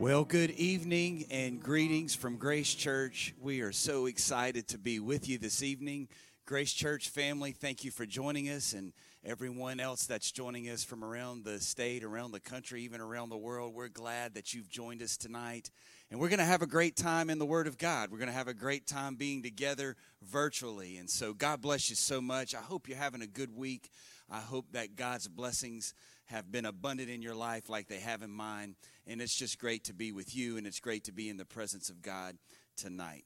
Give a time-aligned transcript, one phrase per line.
[0.00, 3.34] Well, good evening and greetings from Grace Church.
[3.40, 6.06] We are so excited to be with you this evening.
[6.46, 8.92] Grace Church family, thank you for joining us and
[9.24, 13.36] everyone else that's joining us from around the state, around the country, even around the
[13.36, 13.74] world.
[13.74, 15.72] We're glad that you've joined us tonight.
[16.12, 18.12] And we're going to have a great time in the Word of God.
[18.12, 20.98] We're going to have a great time being together virtually.
[20.98, 22.54] And so, God bless you so much.
[22.54, 23.90] I hope you're having a good week.
[24.30, 25.92] I hope that God's blessings
[26.28, 28.76] have been abundant in your life like they have in mine.
[29.06, 31.44] And it's just great to be with you, and it's great to be in the
[31.44, 32.36] presence of God
[32.76, 33.24] tonight.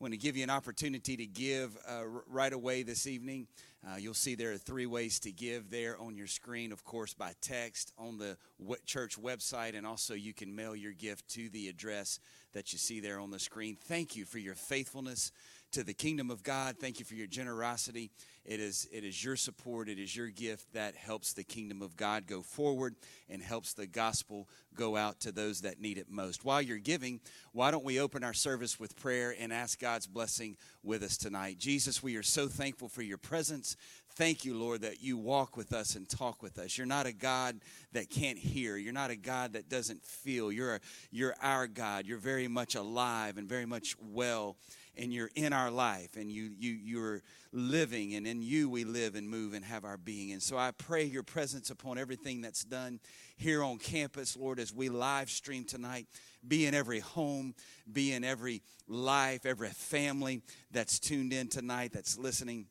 [0.00, 3.46] I want to give you an opportunity to give uh, right away this evening.
[3.86, 7.12] Uh, you'll see there are three ways to give there on your screen, of course,
[7.12, 8.38] by text on the
[8.86, 12.18] church website, and also you can mail your gift to the address
[12.54, 13.76] that you see there on the screen.
[13.78, 15.32] Thank you for your faithfulness
[15.72, 16.76] to the kingdom of God.
[16.78, 18.10] Thank you for your generosity.
[18.44, 21.96] It is, it is your support, it is your gift that helps the kingdom of
[21.96, 22.96] God go forward
[23.28, 26.44] and helps the gospel go out to those that need it most.
[26.44, 27.20] While you're giving,
[27.52, 31.58] why don't we open our service with prayer and ask God's blessing with us tonight?
[31.58, 33.76] Jesus, we are so thankful for your presence.
[34.14, 36.76] Thank you, Lord, that you walk with us and talk with us.
[36.76, 37.60] You're not a God
[37.92, 38.76] that can't hear.
[38.76, 40.50] You're not a God that doesn't feel.
[40.50, 42.06] You're, a, you're our God.
[42.06, 44.56] You're very much alive and very much well
[44.96, 49.14] and you're in our life and you, you, you're living and in you we live
[49.14, 50.32] and move and have our being.
[50.32, 53.00] And so I pray your presence upon everything that's done
[53.36, 56.06] here on campus, Lord, as we live stream tonight.
[56.46, 57.54] Be in every home,
[57.90, 62.66] be in every life, every family that's tuned in tonight, that's listening.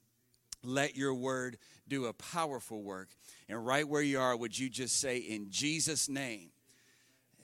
[0.64, 3.10] Let your word do a powerful work.
[3.48, 6.52] And right where you are, would you just say, in Jesus' name,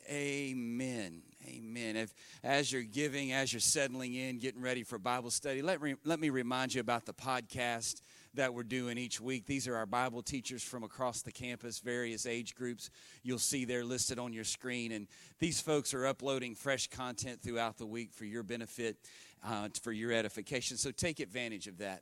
[0.09, 1.23] Amen.
[1.47, 1.95] Amen.
[1.95, 5.95] If, as you're giving, as you're settling in, getting ready for Bible study, let me,
[6.03, 8.01] let me remind you about the podcast
[8.33, 9.45] that we're doing each week.
[9.45, 12.89] These are our Bible teachers from across the campus, various age groups.
[13.23, 14.91] You'll see they're listed on your screen.
[14.91, 15.07] And
[15.39, 18.97] these folks are uploading fresh content throughout the week for your benefit,
[19.43, 20.77] uh, for your edification.
[20.77, 22.01] So take advantage of that.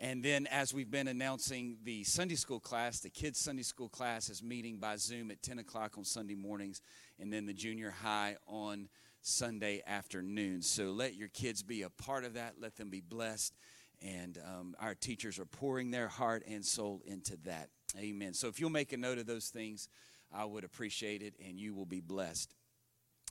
[0.00, 4.30] And then, as we've been announcing, the Sunday school class, the kids' Sunday school class
[4.30, 6.82] is meeting by Zoom at 10 o'clock on Sunday mornings
[7.18, 8.88] and then the junior high on
[9.20, 10.62] Sunday afternoon.
[10.62, 12.54] So let your kids be a part of that.
[12.60, 13.54] Let them be blessed.
[14.00, 17.68] And um, our teachers are pouring their heart and soul into that.
[17.98, 18.32] Amen.
[18.34, 19.88] So if you'll make a note of those things,
[20.32, 22.54] I would appreciate it, and you will be blessed.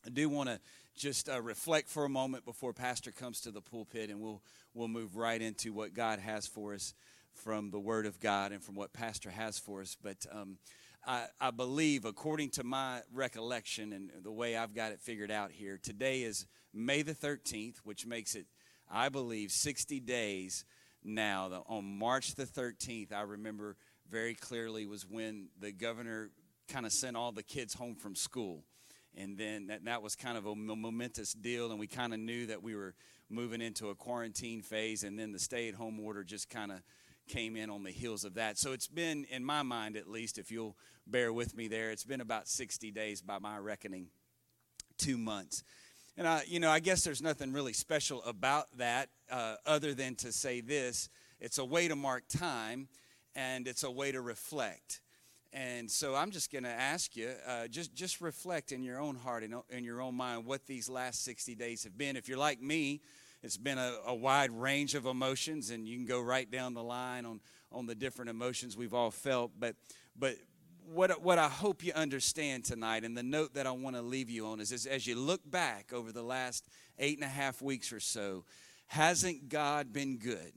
[0.06, 0.60] I do want to
[0.96, 4.42] just uh, reflect for a moment before Pastor comes to the pulpit, and we'll
[4.74, 6.94] we'll move right into what God has for us
[7.34, 9.96] from the Word of God and from what Pastor has for us.
[10.02, 10.58] But um,
[11.08, 15.52] I, I believe, according to my recollection and the way I've got it figured out
[15.52, 18.46] here, today is May the 13th, which makes it,
[18.92, 20.66] I believe, 60 days
[21.06, 21.64] now.
[21.68, 23.78] On March the 13th, I remember
[24.10, 26.30] very clearly was when the governor
[26.68, 28.66] kind of sent all the kids home from school.
[29.16, 32.48] And then that, that was kind of a momentous deal, and we kind of knew
[32.48, 32.96] that we were
[33.30, 36.82] moving into a quarantine phase, and then the stay at home order just kind of
[37.28, 38.58] came in on the heels of that.
[38.58, 42.04] So it's been, in my mind at least, if you'll bear with me there, it's
[42.04, 44.08] been about 60 days by my reckoning,
[44.98, 45.64] two months.
[46.18, 50.16] And I, you know, I guess there's nothing really special about that uh, other than
[50.16, 52.88] to say this it's a way to mark time
[53.36, 55.02] and it's a way to reflect.
[55.54, 59.16] And so I'm just going to ask you, uh, just just reflect in your own
[59.16, 62.18] heart and in your own mind what these last 60 days have been.
[62.18, 63.02] If you're like me,
[63.44, 66.84] it's been a, a, wide range of emotions, and you can go right down the
[66.84, 67.40] line on,
[67.72, 69.52] on the different emotions we've all felt.
[69.60, 69.76] But,
[70.18, 70.36] but
[70.94, 74.30] what, what I hope you understand tonight, and the note that I want to leave
[74.30, 76.68] you on is, as you look back over the last
[76.98, 78.44] eight and a half weeks or so,
[78.88, 80.54] hasn't God been good?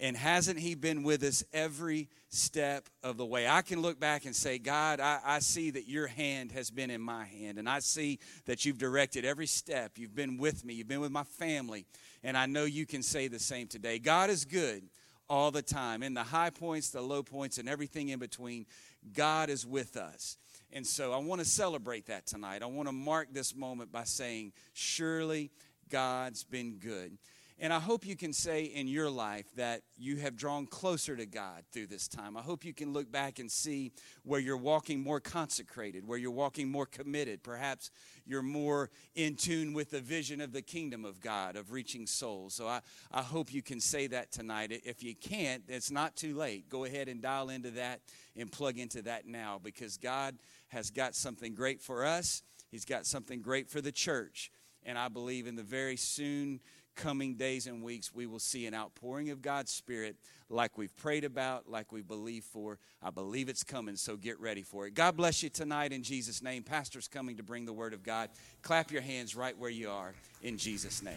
[0.00, 3.46] And hasn't He been with us every step of the way?
[3.46, 6.90] I can look back and say, God, I, I, see that your hand has been
[6.90, 9.92] in my hand, and I see that you've directed every step.
[9.96, 11.86] You've been with me, you've been with my family,
[12.24, 13.98] and I know you can say the same today.
[13.98, 14.82] God is good
[15.28, 16.02] all the time.
[16.02, 18.66] In the high points, the low points, and everything in between,
[19.12, 20.38] God is with us.
[20.72, 22.62] And so I want to celebrate that tonight.
[22.62, 25.50] I want to mark this moment by saying, Surely
[25.90, 27.18] God's been good.
[27.64, 31.24] And I hope you can say in your life that you have drawn closer to
[31.24, 32.36] God through this time.
[32.36, 36.30] I hope you can look back and see where you're walking more consecrated, where you're
[36.30, 37.42] walking more committed.
[37.42, 37.90] Perhaps
[38.26, 42.52] you're more in tune with the vision of the kingdom of God, of reaching souls.
[42.52, 44.70] So I, I hope you can say that tonight.
[44.84, 46.68] If you can't, it's not too late.
[46.68, 48.02] Go ahead and dial into that
[48.36, 50.36] and plug into that now because God
[50.68, 54.50] has got something great for us, He's got something great for the church.
[54.86, 56.60] And I believe in the very soon
[56.94, 60.16] coming days and weeks, we will see an outpouring of God's Spirit
[60.48, 62.78] like we've prayed about, like we believe for.
[63.02, 64.94] I believe it's coming, so get ready for it.
[64.94, 66.62] God bless you tonight in Jesus' name.
[66.62, 68.30] Pastor's coming to bring the Word of God.
[68.62, 71.14] Clap your hands right where you are in Jesus' name.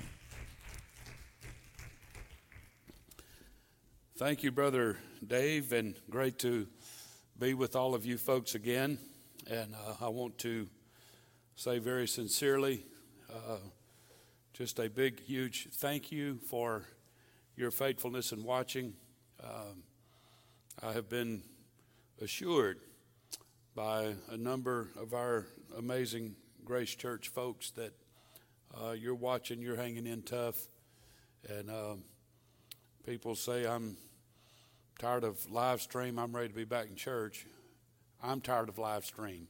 [4.17, 6.67] Thank you, Brother Dave, and great to
[7.37, 8.97] be with all of you folks again.
[9.49, 10.67] And uh, I want to
[11.55, 12.83] say very sincerely
[13.31, 13.57] uh,
[14.57, 16.83] just a big, huge thank you for
[17.55, 18.91] your faithfulness in watching.
[19.43, 19.83] Um,
[20.81, 21.43] I have been
[22.19, 22.79] assured
[23.75, 25.45] by a number of our
[25.77, 27.93] amazing Grace Church folks that
[28.73, 30.57] uh, you're watching, you're hanging in tough.
[31.47, 32.03] And um,
[33.05, 33.95] people say, I'm
[34.97, 37.45] tired of live stream, I'm ready to be back in church.
[38.23, 39.49] I'm tired of live stream.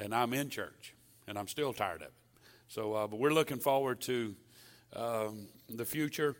[0.00, 0.94] And I'm in church,
[1.26, 2.19] and I'm still tired of it.
[2.70, 4.36] So, uh, but we're looking forward to
[4.94, 6.36] um, the future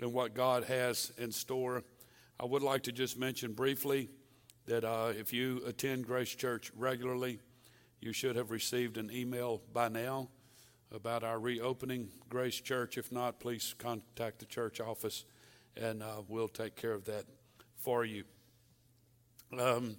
[0.00, 1.84] and what God has in store.
[2.40, 4.08] I would like to just mention briefly
[4.64, 7.38] that uh, if you attend Grace Church regularly,
[8.00, 10.30] you should have received an email by now
[10.90, 12.96] about our reopening Grace Church.
[12.96, 15.26] If not, please contact the church office
[15.76, 17.26] and uh, we'll take care of that
[17.76, 18.24] for you.
[19.58, 19.98] Um,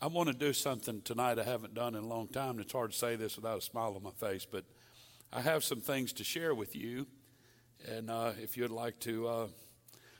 [0.00, 2.58] I want to do something tonight I haven't done in a long time.
[2.58, 4.64] It's hard to say this without a smile on my face, but
[5.32, 7.06] I have some things to share with you.
[7.88, 9.46] And uh, if you'd like to uh,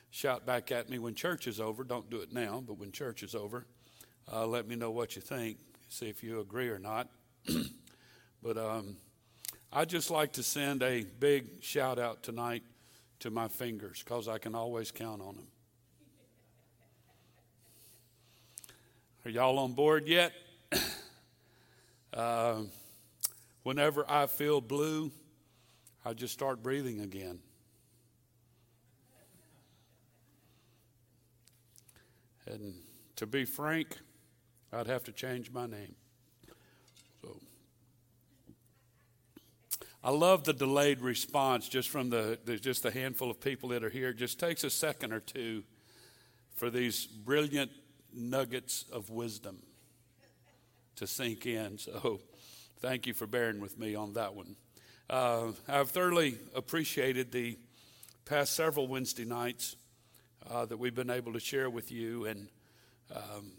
[0.09, 3.23] shout back at me when church is over, don't do it now, but when church
[3.23, 3.65] is over,
[4.31, 5.57] uh, let me know what you think,
[5.87, 7.09] see if you agree or not.
[8.43, 8.97] but um,
[9.71, 12.63] I'd just like to send a big shout out tonight
[13.19, 15.47] to my fingers because I can always count on them.
[19.25, 20.33] Are y'all on board yet?
[22.13, 22.57] uh,
[23.63, 25.11] whenever I feel blue,
[26.05, 27.39] I just start breathing again.
[32.45, 32.75] And
[33.15, 33.97] to be frank,
[34.71, 35.95] I'd have to change my name.
[37.23, 37.39] So
[40.03, 43.89] I love the delayed response just from the, just the handful of people that are
[43.89, 44.13] here.
[44.13, 45.63] Just takes a second or two
[46.53, 47.71] for these brilliant
[48.15, 49.57] nuggets of wisdom
[50.95, 51.77] to sink in.
[51.77, 52.21] So
[52.79, 54.55] thank you for bearing with me on that one.
[55.09, 57.57] Uh, I've thoroughly appreciated the
[58.25, 59.75] past several Wednesday nights
[60.49, 62.47] uh, that we've been able to share with you, and
[63.15, 63.51] um,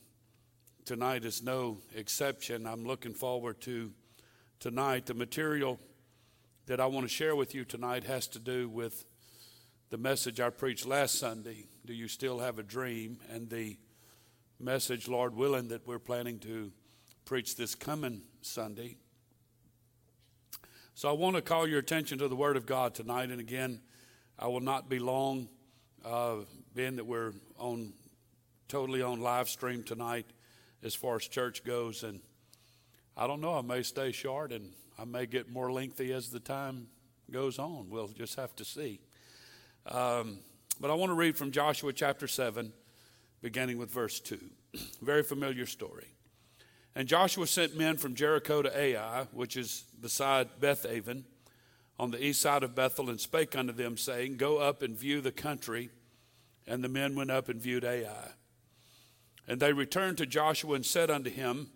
[0.84, 2.66] tonight is no exception.
[2.66, 3.92] I'm looking forward to
[4.58, 5.06] tonight.
[5.06, 5.78] The material
[6.66, 9.04] that I want to share with you tonight has to do with
[9.90, 11.66] the message I preached last Sunday.
[11.84, 13.18] Do you still have a dream?
[13.30, 13.76] And the
[14.58, 16.72] message, Lord willing, that we're planning to
[17.24, 18.96] preach this coming Sunday.
[20.94, 23.30] So I want to call your attention to the Word of God tonight.
[23.30, 23.80] And again,
[24.38, 25.48] I will not be long,
[26.04, 26.36] uh,
[26.74, 27.92] being that we're on
[28.68, 30.26] totally on live stream tonight
[30.82, 32.02] as far as church goes.
[32.02, 32.20] And
[33.16, 36.40] I don't know, I may stay short and I may get more lengthy as the
[36.40, 36.88] time
[37.30, 37.90] goes on.
[37.90, 39.00] We'll just have to see.
[39.84, 40.38] Um,
[40.80, 42.72] but I want to read from Joshua chapter 7
[43.42, 44.38] beginning with verse 2.
[45.02, 46.06] Very familiar story.
[46.94, 51.24] And Joshua sent men from Jericho to Ai, which is beside Bethaven,
[51.98, 55.20] on the east side of Bethel, and spake unto them, saying, Go up and view
[55.20, 55.90] the country.
[56.66, 58.30] And the men went up and viewed Ai.
[59.46, 61.68] And they returned to Joshua and said unto him,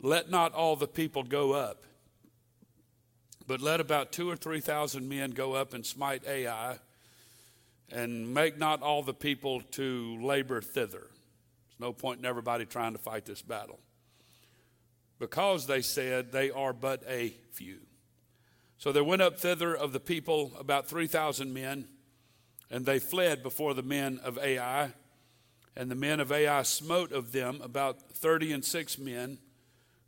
[0.00, 1.84] Let not all the people go up,
[3.46, 6.78] but let about two or three thousand men go up and smite Ai
[7.92, 11.06] and make not all the people to labor thither.
[11.10, 13.78] There's no point in everybody trying to fight this battle.
[15.18, 17.80] Because they said they are but a few.
[18.78, 21.86] So there went up thither of the people about 3,000 men,
[22.70, 24.92] and they fled before the men of Ai.
[25.76, 29.38] And the men of Ai smote of them about 30 and six men,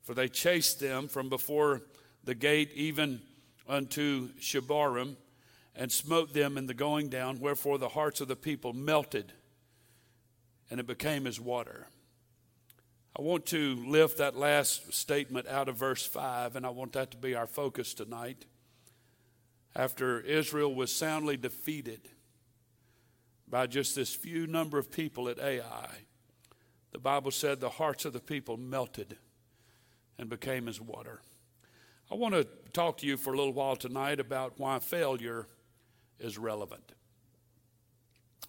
[0.02, 1.82] for they chased them from before
[2.24, 3.20] the gate even
[3.68, 5.16] unto Shebarim
[5.76, 9.32] and smote them in the going down, wherefore the hearts of the people melted,
[10.70, 11.88] and it became as water.
[13.16, 17.10] I want to lift that last statement out of verse 5, and I want that
[17.12, 18.44] to be our focus tonight.
[19.76, 22.08] After Israel was soundly defeated
[23.48, 25.90] by just this few number of people at Ai,
[26.92, 29.16] the Bible said the hearts of the people melted
[30.18, 31.20] and became as water.
[32.10, 35.48] I want to talk to you for a little while tonight about why failure
[36.18, 36.92] is relevant.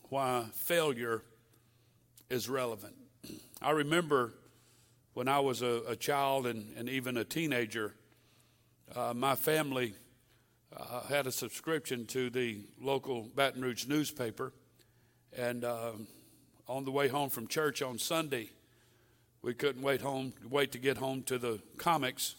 [0.10, 1.24] Why failure
[2.30, 2.96] is relevant.
[3.62, 4.34] I remember
[5.14, 7.96] when I was a, a child and, and, even a teenager,
[8.96, 9.94] uh, my family
[10.76, 14.54] uh, had a subscription to the local Baton Rouge newspaper.
[15.38, 15.92] And uh,
[16.68, 18.50] on the way home from church on Sunday,
[19.42, 22.36] we couldn't wait home, wait to get home to the comics,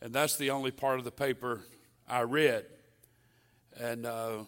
[0.00, 1.62] and that's the only part of the paper
[2.08, 2.64] I read.
[3.78, 4.44] And uh,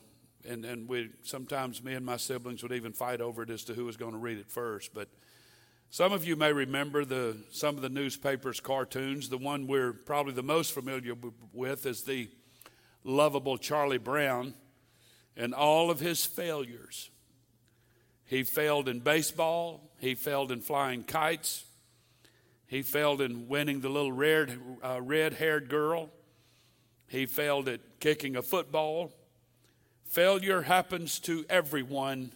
[0.48, 3.74] and and we sometimes me and my siblings would even fight over it as to
[3.74, 4.94] who was going to read it first.
[4.94, 5.08] But
[5.90, 9.28] some of you may remember the some of the newspapers' cartoons.
[9.28, 11.14] The one we're probably the most familiar
[11.52, 12.28] with is the
[13.04, 14.54] lovable Charlie Brown
[15.36, 17.10] and all of his failures.
[18.24, 19.92] He failed in baseball.
[19.98, 21.64] He failed in flying kites.
[22.66, 26.10] He failed in winning the little red, uh, red-haired girl.
[27.06, 29.10] He failed at kicking a football.
[30.08, 32.32] Failure happens to everyone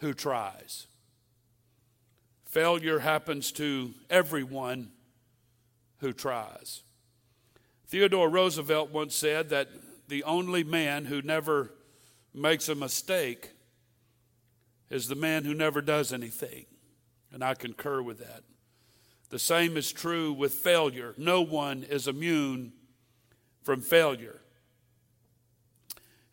[0.00, 0.86] who tries.
[2.44, 4.90] Failure happens to everyone
[6.00, 6.82] who tries.
[7.86, 9.68] Theodore Roosevelt once said that
[10.08, 11.72] the only man who never
[12.34, 13.52] makes a mistake
[14.90, 16.66] is the man who never does anything.
[17.32, 18.42] And I concur with that.
[19.30, 21.14] The same is true with failure.
[21.16, 22.74] No one is immune
[23.62, 24.42] from failure.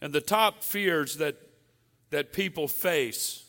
[0.03, 1.37] And the top fears that,
[2.09, 3.45] that people face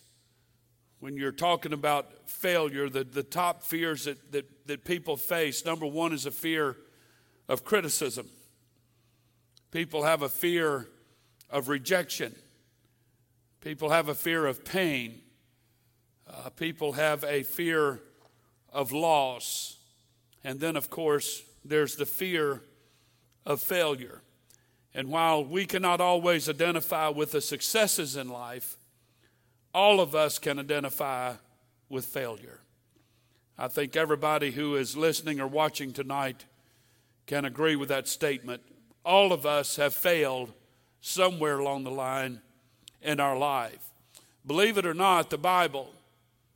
[1.00, 5.84] when you're talking about failure, the, the top fears that, that, that people face number
[5.84, 6.76] one is a fear
[7.48, 8.28] of criticism.
[9.72, 10.86] People have a fear
[11.50, 12.32] of rejection.
[13.60, 15.22] People have a fear of pain.
[16.30, 18.00] Uh, people have a fear
[18.72, 19.76] of loss.
[20.44, 22.62] And then, of course, there's the fear
[23.44, 24.22] of failure.
[24.94, 28.76] And while we cannot always identify with the successes in life,
[29.74, 31.34] all of us can identify
[31.88, 32.60] with failure.
[33.58, 36.44] I think everybody who is listening or watching tonight
[37.26, 38.62] can agree with that statement.
[39.04, 40.52] All of us have failed
[41.00, 42.40] somewhere along the line
[43.02, 43.90] in our life.
[44.46, 45.90] Believe it or not, the Bible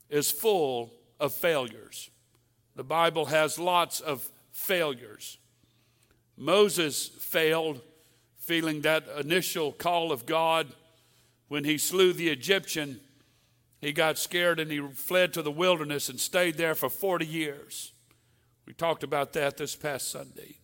[0.09, 2.11] is full of failures.
[2.77, 5.39] The Bible has lots of failures.
[6.37, 7.81] Moses failed
[8.49, 10.69] feeling that initial call of God
[11.49, 12.99] when he slew the Egyptian.
[13.79, 17.93] He got scared and he fled to the wilderness and stayed there for 40 years.
[18.67, 20.57] We talked about that this past Sunday.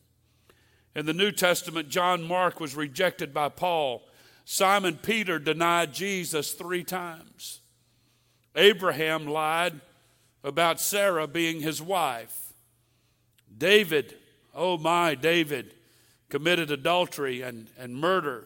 [0.97, 4.03] In the New Testament, John Mark was rejected by Paul
[4.47, 7.61] Simon Peter denied Jesus three times.
[8.55, 9.81] Abraham lied
[10.43, 12.53] about Sarah being his wife.
[13.57, 14.17] David,
[14.55, 15.75] oh my, David,
[16.35, 18.43] committed adultery and, and murder.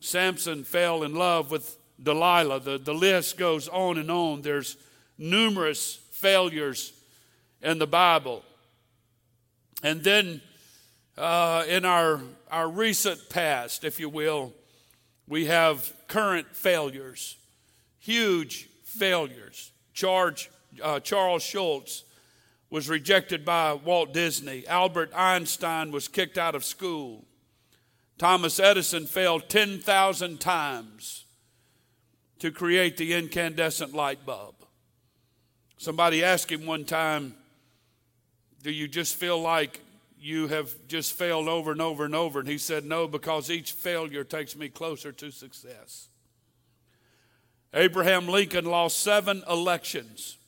[0.00, 2.60] Samson fell in love with Delilah.
[2.60, 4.42] The, the list goes on and on.
[4.42, 4.76] There's
[5.16, 6.92] numerous failures
[7.62, 8.42] in the Bible.
[9.82, 10.42] And then
[11.16, 12.20] uh, in our,
[12.50, 14.52] our recent past, if you will,
[15.26, 17.38] we have current failures,
[18.00, 19.72] huge failures.
[19.94, 20.50] Charge,
[20.82, 22.04] uh, Charles Schulz
[22.72, 24.66] was rejected by Walt Disney.
[24.66, 27.26] Albert Einstein was kicked out of school.
[28.16, 31.26] Thomas Edison failed 10,000 times
[32.38, 34.54] to create the incandescent light bulb.
[35.76, 37.34] Somebody asked him one time,
[38.62, 39.80] Do you just feel like
[40.18, 42.38] you have just failed over and over and over.
[42.38, 46.08] And he said, No, because each failure takes me closer to success.
[47.74, 50.38] Abraham Lincoln lost seven elections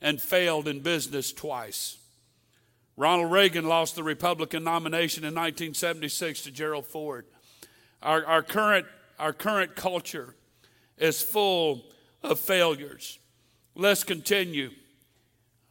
[0.00, 1.98] and failed in business twice.
[2.96, 7.26] Ronald Reagan lost the Republican nomination in 1976 to Gerald Ford.
[8.02, 8.86] Our, our, current,
[9.18, 10.34] our current culture
[10.96, 11.84] is full
[12.22, 13.18] of failures.
[13.74, 14.70] Let's continue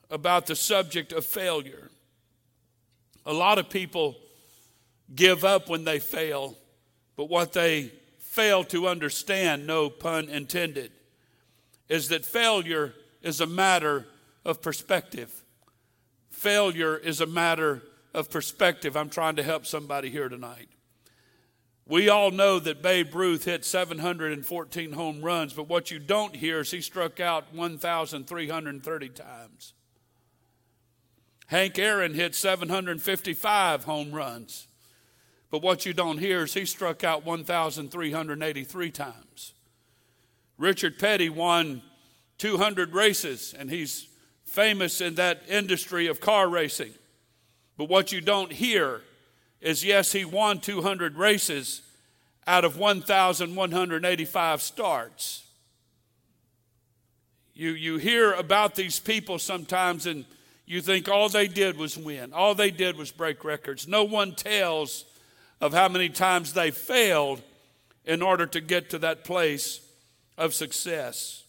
[0.10, 1.90] about the subject of failure.
[3.26, 4.16] A lot of people
[5.14, 6.56] give up when they fail,
[7.18, 10.92] but what they fail to understand, no pun intended,
[11.90, 14.06] is that failure is a matter
[14.48, 15.44] of perspective.
[16.32, 18.96] Failure is a matter of perspective.
[18.96, 20.70] I'm trying to help somebody here tonight.
[21.86, 26.62] We all know that Babe Ruth hit 714 home runs, but what you don't hear
[26.62, 29.74] is he struck out 1,330 times.
[31.48, 34.68] Hank Aaron hit 755 home runs.
[35.50, 39.54] But what you don't hear is he struck out 1,383 times.
[40.58, 41.82] Richard Petty won
[42.38, 44.08] 200 races, and he's
[44.58, 46.92] famous in that industry of car racing.
[47.78, 49.02] But what you don't hear
[49.62, 51.84] is yes, he won 200 races
[52.48, 55.46] out of 1,185 starts.
[57.54, 60.26] You, you hear about these people sometimes, and
[60.66, 63.88] you think all they did was win, all they did was break records.
[63.88, 65.06] No one tells
[65.62, 67.44] of how many times they failed
[68.06, 69.82] in order to get to that place
[70.36, 71.44] of success.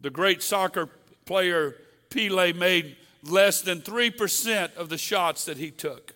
[0.00, 0.88] The great soccer
[1.24, 1.76] player
[2.10, 6.14] Pele made less than 3% of the shots that he took.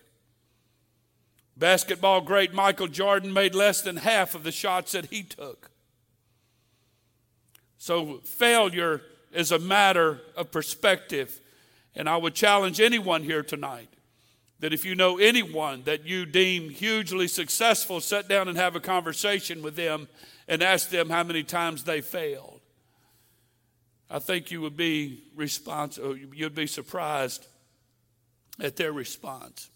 [1.57, 5.71] Basketball great Michael Jordan made less than half of the shots that he took.
[7.77, 11.39] So, failure is a matter of perspective.
[11.95, 13.89] And I would challenge anyone here tonight
[14.59, 18.79] that if you know anyone that you deem hugely successful, sit down and have a
[18.79, 20.07] conversation with them
[20.47, 22.54] and ask them how many times they failed.
[24.09, 25.97] I think you would be respons-
[26.35, 27.47] you'd be surprised
[28.59, 29.69] at their response.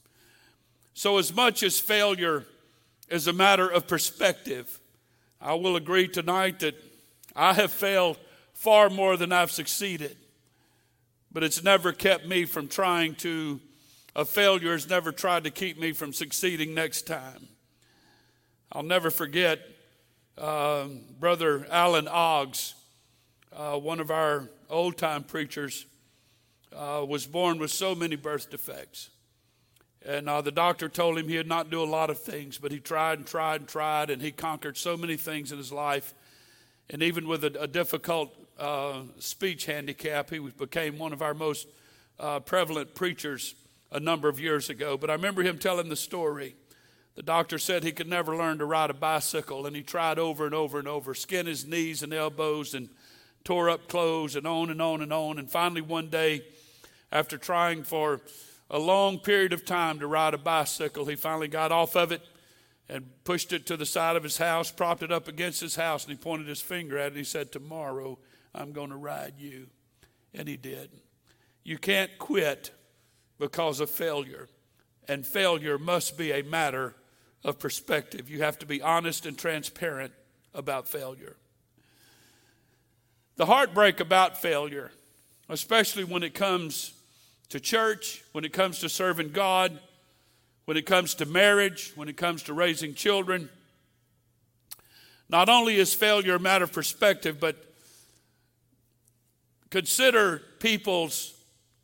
[0.94, 2.46] So, as much as failure
[3.10, 4.80] is a matter of perspective,
[5.42, 6.76] I will agree tonight that
[7.36, 8.18] I have failed
[8.54, 10.18] far more than I've succeeded.
[11.32, 13.60] But it's never kept me from trying to,
[14.16, 17.48] a failure has never tried to keep me from succeeding next time.
[18.72, 19.60] I'll never forget
[20.38, 20.88] uh,
[21.20, 22.74] Brother Alan Oggs,
[23.56, 25.86] uh, one of our old time preachers,
[26.76, 29.10] uh, was born with so many birth defects.
[30.06, 32.72] And uh, the doctor told him he had not do a lot of things, but
[32.72, 36.14] he tried and tried and tried, and he conquered so many things in his life.
[36.90, 41.68] And even with a, a difficult uh, speech handicap, he became one of our most
[42.20, 43.56] uh, prevalent preachers
[43.92, 44.98] a number of years ago.
[44.98, 46.56] But I remember him telling the story.
[47.16, 50.46] The doctor said he could never learn to ride a bicycle, and he tried over
[50.46, 52.90] and over and over, skinned his knees and elbows, and
[53.44, 55.40] tore up clothes, and on and on and on.
[55.40, 56.44] And finally, one day,
[57.12, 58.22] after trying for
[58.70, 62.22] a long period of time to ride a bicycle, he finally got off of it
[62.88, 66.04] and pushed it to the side of his house, propped it up against his house,
[66.04, 68.18] and he pointed his finger at it and he said, Tomorrow
[68.54, 69.68] I'm going to ride you.
[70.34, 70.92] And he did.
[71.64, 72.72] You can't quit
[73.38, 74.50] because of failure,
[75.08, 76.96] and failure must be a matter
[77.44, 78.30] of perspective.
[78.30, 80.14] You have to be honest and transparent
[80.54, 81.38] about failure.
[83.40, 84.92] The heartbreak about failure,
[85.48, 86.92] especially when it comes
[87.48, 89.80] to church, when it comes to serving God,
[90.66, 93.48] when it comes to marriage, when it comes to raising children.
[95.30, 97.56] Not only is failure a matter of perspective, but
[99.70, 101.34] consider people's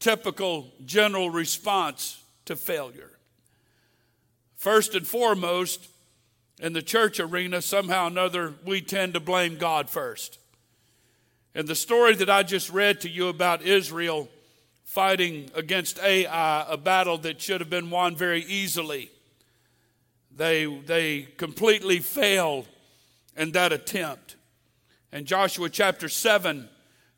[0.02, 3.12] typical general response to failure.
[4.58, 5.88] First and foremost,
[6.60, 10.38] in the church arena, somehow or another, we tend to blame God first.
[11.56, 14.28] And the story that I just read to you about Israel
[14.84, 19.10] fighting against Ai, a battle that should have been won very easily.
[20.36, 22.68] They, they completely failed
[23.38, 24.36] in that attempt.
[25.14, 26.68] In Joshua chapter 7,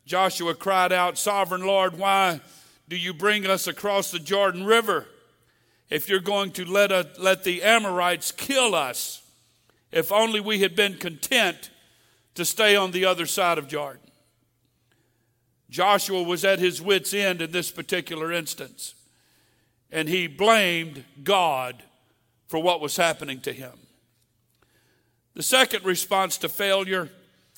[0.06, 2.40] Joshua cried out, Sovereign Lord, why
[2.88, 5.06] do you bring us across the Jordan River?
[5.90, 9.20] If you're going to let, a, let the Amorites kill us,
[9.90, 11.70] if only we had been content
[12.36, 14.07] to stay on the other side of Jordan.
[15.70, 18.94] Joshua was at his wits' end in this particular instance,
[19.90, 21.82] and he blamed God
[22.46, 23.72] for what was happening to him.
[25.34, 27.10] The second response to failure,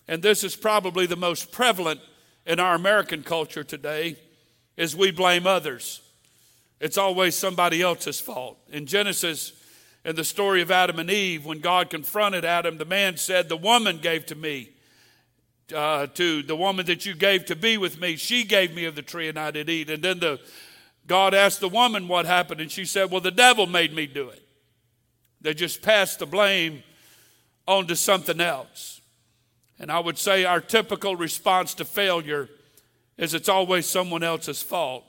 [0.09, 2.01] and this is probably the most prevalent
[2.44, 4.16] in our American culture today,
[4.77, 6.03] is we blame others.
[6.81, 8.59] It's always somebody else's fault.
[8.70, 9.53] In Genesis,
[10.05, 13.57] in the story of Adam and Eve, when God confronted Adam, the man said, The
[13.57, 14.70] woman gave to me
[15.72, 18.16] uh, to the woman that you gave to be with me.
[18.16, 19.90] She gave me of the tree and I did eat.
[19.90, 20.40] And then the
[21.06, 24.28] God asked the woman what happened, and she said, Well, the devil made me do
[24.28, 24.42] it.
[25.40, 26.85] They just passed the blame
[27.66, 29.00] onto something else.
[29.80, 32.48] And I would say our typical response to failure
[33.16, 35.04] is it's always someone else's fault.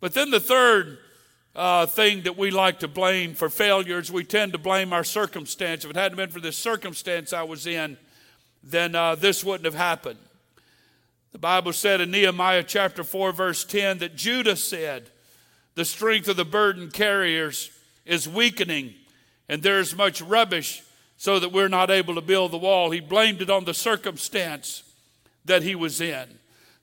[0.00, 0.98] But then the third
[1.54, 5.84] uh, thing that we like to blame for failures, we tend to blame our circumstance.
[5.84, 7.96] If it hadn't been for this circumstance I was in,
[8.66, 10.18] then uh, this wouldn't have happened.
[11.32, 15.10] The Bible said in Nehemiah chapter 4, verse 10, that Judah said,
[15.74, 17.70] The strength of the burden carriers
[18.04, 18.94] is weakening,
[19.48, 20.82] and there's much rubbish,
[21.16, 22.90] so that we're not able to build the wall.
[22.90, 24.82] He blamed it on the circumstance
[25.44, 26.26] that he was in.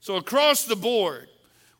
[0.00, 1.28] So, across the board,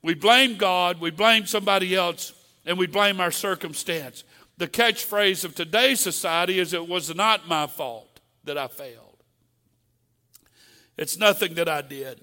[0.02, 2.32] we blame God, we blame somebody else,
[2.66, 4.24] and we blame our circumstance.
[4.58, 9.03] The catchphrase of today's society is it was not my fault that I failed.
[10.96, 12.20] It's nothing that I did.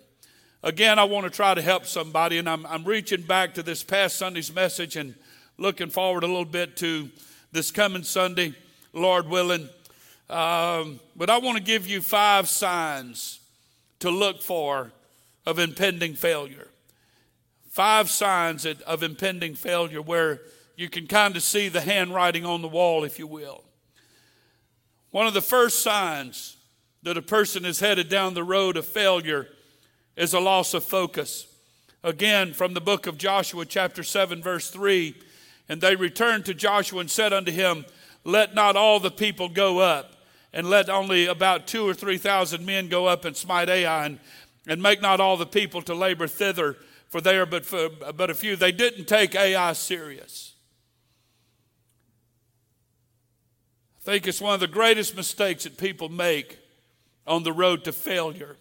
[0.63, 3.83] Again, I want to try to help somebody, and I'm, I'm reaching back to this
[3.83, 5.15] past Sunday's message and
[5.57, 7.09] looking forward a little bit to
[7.51, 8.53] this coming Sunday,
[8.93, 9.67] Lord willing.
[10.29, 13.39] Um, but I want to give you five signs
[13.99, 14.91] to look for
[15.45, 16.67] of impending failure.
[17.69, 20.41] Five signs of impending failure where
[20.75, 23.63] you can kind of see the handwriting on the wall, if you will.
[25.09, 26.57] One of the first signs
[27.03, 29.47] that a person is headed down the road of failure
[30.15, 31.47] is a loss of focus.
[32.03, 35.15] Again, from the book of Joshua, chapter 7, verse 3
[35.69, 37.85] And they returned to Joshua and said unto him,
[38.23, 40.15] Let not all the people go up,
[40.53, 44.19] and let only about two or three thousand men go up and smite Ai, and,
[44.67, 48.29] and make not all the people to labor thither, for they are but, for, but
[48.29, 48.55] a few.
[48.55, 50.53] They didn't take Ai serious.
[53.99, 56.60] I think it's one of the greatest mistakes that people make
[57.27, 58.57] on the road to failure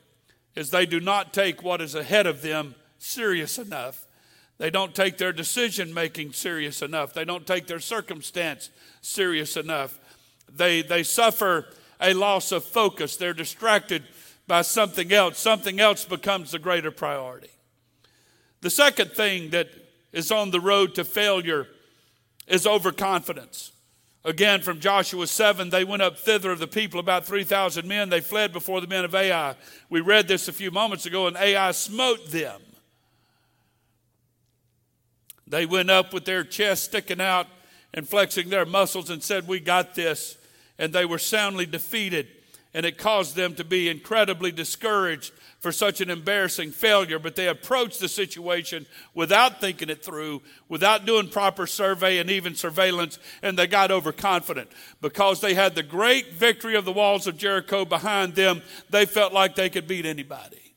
[0.54, 4.06] is they do not take what is ahead of them serious enough.
[4.58, 7.14] They don't take their decision making serious enough.
[7.14, 8.70] They don't take their circumstance
[9.00, 9.98] serious enough.
[10.52, 11.66] They, they suffer
[12.00, 13.16] a loss of focus.
[13.16, 14.02] They're distracted
[14.46, 15.38] by something else.
[15.38, 17.50] Something else becomes the greater priority.
[18.60, 19.68] The second thing that
[20.12, 21.66] is on the road to failure
[22.46, 23.72] is overconfidence.
[24.24, 28.10] Again, from Joshua 7, they went up thither of the people, about 3,000 men.
[28.10, 29.54] They fled before the men of Ai.
[29.88, 32.60] We read this a few moments ago, and Ai smote them.
[35.46, 37.46] They went up with their chests sticking out
[37.94, 40.36] and flexing their muscles and said, We got this.
[40.78, 42.28] And they were soundly defeated,
[42.72, 47.46] and it caused them to be incredibly discouraged for such an embarrassing failure, but they
[47.46, 53.58] approached the situation without thinking it through, without doing proper survey and even surveillance, and
[53.58, 54.70] they got overconfident.
[55.02, 59.34] Because they had the great victory of the walls of Jericho behind them, they felt
[59.34, 60.74] like they could beat anybody.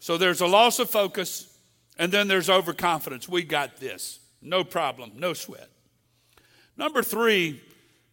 [0.00, 1.58] So there's a loss of focus,
[1.98, 3.28] and then there's overconfidence.
[3.28, 4.20] We got this.
[4.42, 5.70] No problem, no sweat.
[6.76, 7.62] Number three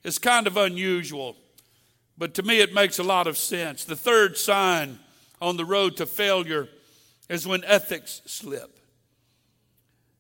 [0.04, 1.36] is kind of unusual.
[2.18, 3.84] But to me, it makes a lot of sense.
[3.84, 5.00] The third sign
[5.42, 6.70] on the road to failure
[7.30, 8.78] is when ethics slip.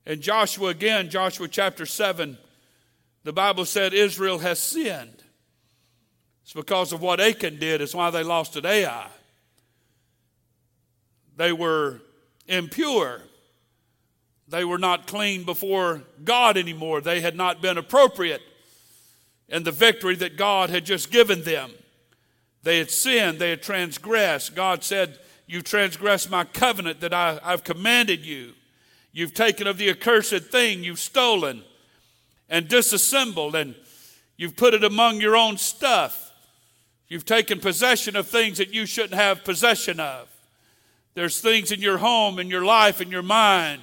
[0.05, 2.37] And Joshua, again, Joshua chapter 7,
[3.23, 5.23] the Bible said Israel has sinned.
[6.43, 9.07] It's because of what Achan did, it's why they lost at Ai.
[11.37, 12.01] They were
[12.47, 13.21] impure.
[14.47, 17.01] They were not clean before God anymore.
[17.01, 18.41] They had not been appropriate
[19.47, 21.71] in the victory that God had just given them.
[22.63, 24.55] They had sinned, they had transgressed.
[24.55, 28.53] God said, You transgressed my covenant that I, I've commanded you.
[29.11, 31.63] You've taken of the accursed thing, you've stolen
[32.49, 33.75] and disassembled, and
[34.37, 36.31] you've put it among your own stuff.
[37.07, 40.29] You've taken possession of things that you shouldn't have possession of.
[41.13, 43.81] There's things in your home, in your life, in your mind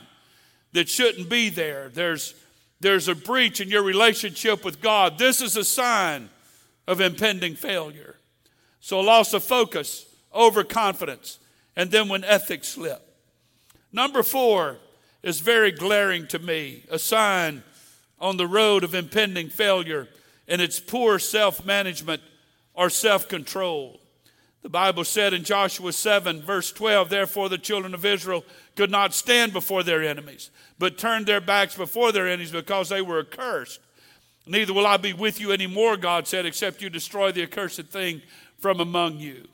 [0.72, 1.90] that shouldn't be there.
[1.90, 2.34] There's,
[2.80, 5.18] there's a breach in your relationship with God.
[5.18, 6.28] This is a sign
[6.88, 8.16] of impending failure.
[8.80, 11.38] So, a loss of focus, overconfidence,
[11.76, 13.06] and then when ethics slip.
[13.92, 14.78] Number four
[15.22, 17.62] is very glaring to me, a sign
[18.18, 20.08] on the road of impending failure,
[20.48, 22.22] and it's poor self management
[22.74, 24.00] or self control.
[24.62, 28.44] The Bible said in Joshua 7, verse 12, Therefore the children of Israel
[28.76, 33.00] could not stand before their enemies, but turned their backs before their enemies because they
[33.00, 33.80] were accursed.
[34.46, 38.20] Neither will I be with you anymore, God said, except you destroy the accursed thing
[38.60, 39.48] from among you.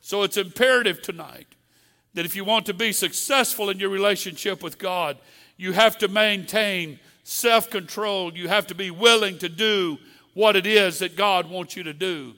[0.00, 1.46] So it's imperative tonight
[2.14, 5.16] that if you want to be successful in your relationship with God,
[5.56, 8.36] you have to maintain self control.
[8.36, 9.98] You have to be willing to do
[10.34, 12.34] what it is that God wants you to do.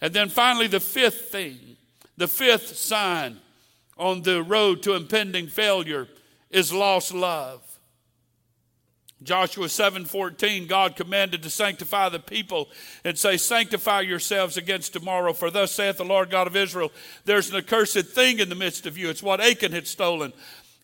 [0.00, 1.76] And then finally, the fifth thing,
[2.16, 3.38] the fifth sign
[3.98, 6.08] on the road to impending failure
[6.50, 7.75] is lost love.
[9.22, 12.68] Joshua 7:14 God commanded to sanctify the people
[13.02, 16.92] and say sanctify yourselves against tomorrow for thus saith the Lord God of Israel
[17.24, 19.08] there's an accursed thing in the midst of you.
[19.08, 20.34] It's what Achan had stolen.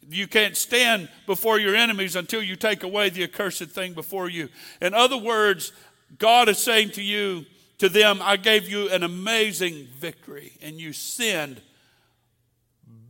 [0.09, 4.49] You can't stand before your enemies until you take away the accursed thing before you.
[4.81, 5.73] In other words
[6.19, 7.45] God is saying to you
[7.79, 11.61] to them I gave you an amazing victory and you sinned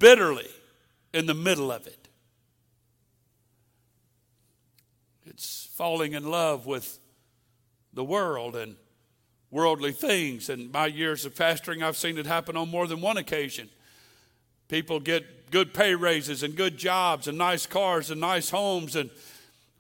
[0.01, 0.51] bitterly
[1.15, 2.03] in the middle of it
[5.33, 7.01] It's falling in love with
[7.92, 8.77] the world and
[9.51, 10.49] worldly things.
[10.49, 13.68] And my years of pastoring, I've seen it happen on more than one occasion.
[14.68, 18.95] People get good pay raises and good jobs and nice cars and nice homes.
[18.95, 19.11] And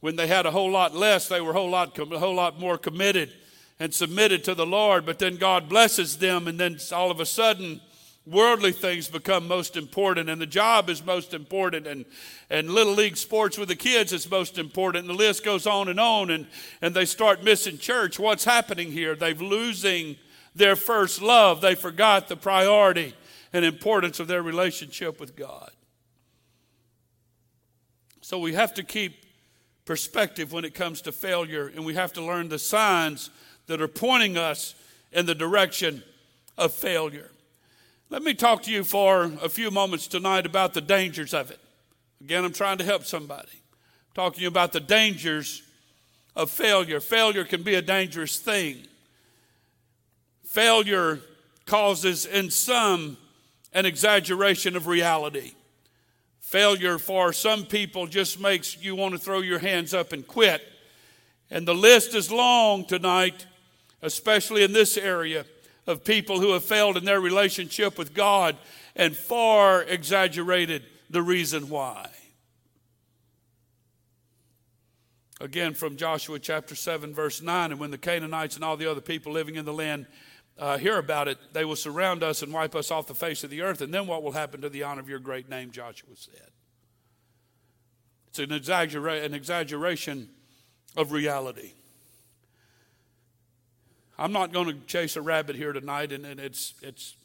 [0.00, 2.58] when they had a whole lot less, they were a whole lot, a whole lot
[2.58, 3.30] more committed
[3.78, 5.06] and submitted to the Lord.
[5.06, 7.80] But then God blesses them, and then all of a sudden,
[8.24, 12.04] worldly things become most important and the job is most important and,
[12.50, 15.88] and little league sports with the kids is most important and the list goes on
[15.88, 16.46] and on and,
[16.80, 18.18] and they start missing church.
[18.18, 19.16] What's happening here?
[19.16, 20.16] They've losing
[20.54, 21.60] their first love.
[21.60, 23.14] They forgot the priority
[23.52, 25.70] and importance of their relationship with god.
[28.20, 29.16] So we have to keep
[29.84, 33.30] perspective when it comes to failure, and we have to learn the signs
[33.66, 34.76] that are pointing us
[35.10, 36.04] in the direction
[36.56, 37.31] of failure.
[38.12, 41.58] Let me talk to you for a few moments tonight about the dangers of it.
[42.20, 43.48] Again, I'm trying to help somebody.
[43.48, 45.62] I'm talking about the dangers
[46.36, 47.00] of failure.
[47.00, 48.86] Failure can be a dangerous thing.
[50.44, 51.20] Failure
[51.64, 53.16] causes, in some,
[53.72, 55.52] an exaggeration of reality.
[56.38, 60.60] Failure for some people just makes you want to throw your hands up and quit.
[61.50, 63.46] And the list is long tonight,
[64.02, 65.46] especially in this area,
[65.86, 68.56] of people who have failed in their relationship with God
[68.94, 72.08] and far exaggerated the reason why.
[75.40, 79.00] Again, from Joshua chapter 7, verse 9, and when the Canaanites and all the other
[79.00, 80.06] people living in the land
[80.56, 83.50] uh, hear about it, they will surround us and wipe us off the face of
[83.50, 83.80] the earth.
[83.80, 86.50] And then what will happen to the honor of your great name, Joshua said.
[88.28, 90.28] It's an, exaggera- an exaggeration
[90.96, 91.72] of reality.
[94.18, 97.16] I'm not going to chase a rabbit here tonight, and, and it's, it's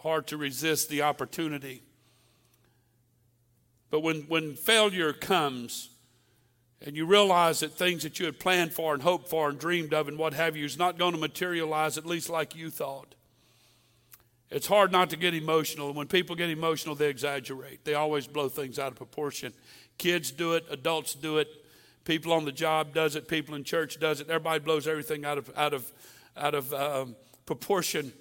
[0.00, 1.82] hard to resist the opportunity.
[3.90, 5.90] But when, when failure comes,
[6.84, 9.94] and you realize that things that you had planned for and hoped for and dreamed
[9.94, 13.14] of and what have you is not going to materialize, at least like you thought.
[14.50, 15.88] It's hard not to get emotional.
[15.88, 17.84] And when people get emotional, they exaggerate.
[17.84, 19.52] They always blow things out of proportion.
[19.96, 21.48] Kids do it, adults do it,
[22.04, 24.28] people on the job does it, people in church does it.
[24.28, 25.90] Everybody blows everything out of, out of,
[26.36, 27.16] out of um,
[27.46, 28.12] proportion,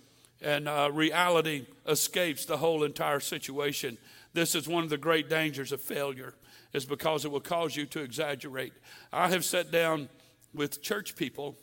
[0.41, 3.97] and uh, reality escapes the whole entire situation.
[4.33, 6.33] This is one of the great dangers of failure
[6.73, 8.73] is because it will cause you to exaggerate.
[9.11, 10.09] I have sat down
[10.53, 11.57] with church people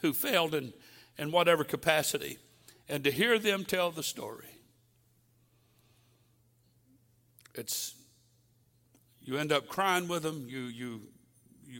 [0.00, 0.72] who failed in,
[1.18, 2.38] in whatever capacity,
[2.88, 4.48] and to hear them tell the story,
[7.54, 7.94] it's
[9.22, 10.46] you end up crying with them.
[10.48, 11.02] You you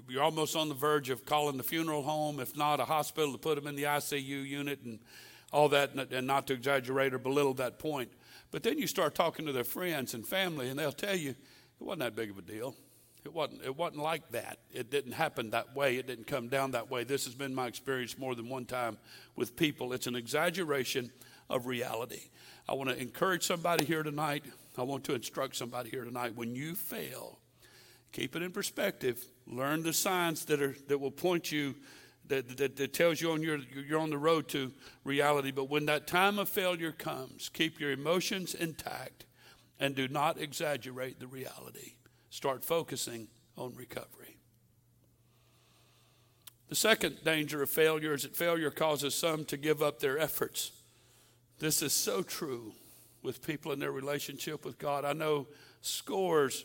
[0.09, 3.39] you're almost on the verge of calling the funeral home, if not a hospital, to
[3.39, 4.99] put them in the ICU unit and
[5.53, 8.11] all that, and not to exaggerate or belittle that point.
[8.51, 11.37] But then you start talking to their friends and family, and they'll tell you it
[11.79, 12.75] wasn't that big of a deal.
[13.25, 14.59] It wasn't, it wasn't like that.
[14.71, 15.97] It didn't happen that way.
[15.97, 17.05] It didn't come down that way.
[17.05, 18.99] This has been my experience more than one time
[19.35, 19.93] with people.
[19.93, 21.11] It's an exaggeration
[21.49, 22.21] of reality.
[22.69, 24.45] I want to encourage somebody here tonight.
[24.77, 26.37] I want to instruct somebody here tonight.
[26.37, 27.39] When you fail,
[28.13, 29.25] keep it in perspective.
[29.47, 31.75] Learn the signs that, are, that will point you,
[32.29, 34.73] that, that, that tells you on your, you're on the road to
[35.05, 35.51] reality.
[35.51, 39.27] But when that time of failure comes, keep your emotions intact
[39.79, 41.95] and do not exaggerate the reality.
[42.31, 44.39] Start focusing on recovery.
[46.69, 50.73] The second danger of failure is that failure causes some to give up their efforts.
[51.59, 52.73] This is so true
[53.23, 55.05] with people in their relationship with God.
[55.05, 55.47] I know
[55.83, 56.65] scores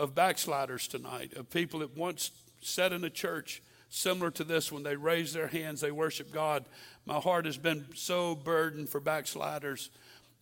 [0.00, 2.30] of backsliders tonight, of people that once
[2.62, 6.64] sat in a church similar to this when they raised their hands, they worship God.
[7.04, 9.90] My heart has been so burdened for backsliders,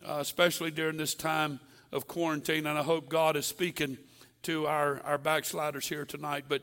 [0.06, 1.58] uh, especially during this time
[1.90, 3.98] of quarantine, and I hope God is speaking
[4.42, 6.44] to our, our backsliders here tonight.
[6.48, 6.62] But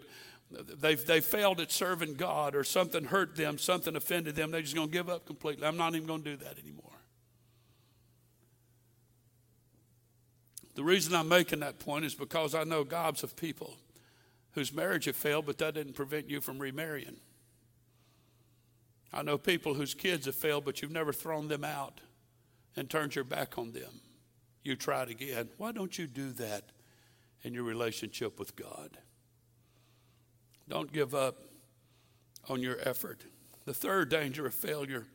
[0.79, 4.51] they've, they failed at serving God, or something hurt them, something offended them.
[4.51, 5.67] They're just going to give up completely.
[5.67, 6.94] I'm not even going to do that anymore.
[10.75, 13.77] The reason I'm making that point is because I know gobs of people
[14.51, 17.17] whose marriage have failed, but that didn't prevent you from remarrying.
[19.11, 22.01] I know people whose kids have failed, but you've never thrown them out
[22.75, 24.01] and turned your back on them
[24.65, 25.47] you it again.
[25.57, 26.63] Why don't you do that
[27.43, 28.97] in your relationship with God?
[30.67, 31.35] Don't give up
[32.49, 33.21] on your effort.
[33.65, 35.05] The third danger of failure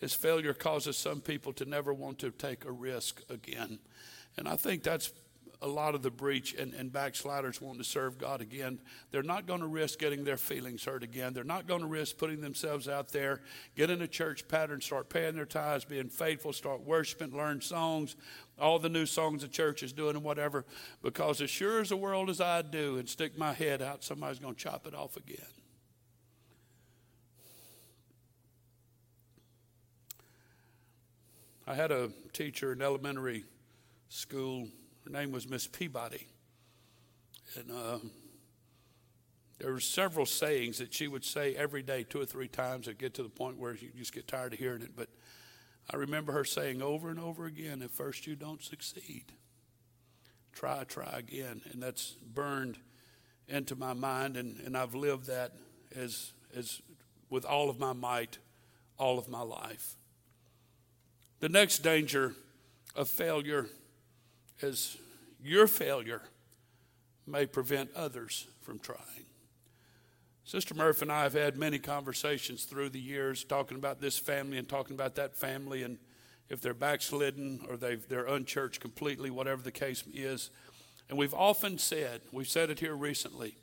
[0.00, 3.78] is failure causes some people to never want to take a risk again.
[4.38, 5.12] And I think that's
[5.62, 8.78] a lot of the breach and, and backsliders wanting to serve God again.
[9.10, 11.32] They're not going to risk getting their feelings hurt again.
[11.32, 13.40] They're not going to risk putting themselves out there,
[13.74, 18.16] get in a church pattern, start paying their tithes, being faithful, start worshiping, learn songs,
[18.58, 20.64] all the new songs the church is doing and whatever.
[21.02, 24.38] Because as sure as the world as I do and stick my head out, somebody's
[24.38, 25.38] going to chop it off again.
[31.66, 33.44] I had a teacher in elementary
[34.08, 34.68] school
[35.06, 36.26] her name was Miss Peabody.
[37.56, 37.98] And uh,
[39.60, 42.98] there were several sayings that she would say every day, two or three times, and
[42.98, 44.96] get to the point where you just get tired of hearing it.
[44.96, 45.08] But
[45.88, 49.26] I remember her saying over and over again, at first you don't succeed.
[50.52, 51.60] Try, try again.
[51.72, 52.76] And that's burned
[53.46, 55.52] into my mind, and, and I've lived that
[55.94, 56.82] as, as
[57.30, 58.38] with all of my might,
[58.98, 59.94] all of my life.
[61.38, 62.34] The next danger
[62.96, 63.66] of failure
[64.60, 64.96] is
[65.42, 66.22] your failure
[67.26, 69.26] may prevent others from trying.
[70.44, 74.58] Sister Murph and I have had many conversations through the years talking about this family
[74.58, 75.98] and talking about that family and
[76.48, 80.50] if they're backslidden or they they're unchurched completely, whatever the case is.
[81.08, 83.56] And we've often said, we've said it here recently,